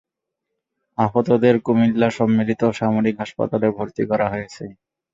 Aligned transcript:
আহতদের 0.97 1.55
কুমিল্লা 1.65 2.09
সম্মিলিত 2.11 2.61
সামরিক 2.79 3.15
হাসপাতালে 3.19 3.67
ভর্তি 3.77 4.03
করা 4.11 4.27
হয়েছে। 4.29 4.63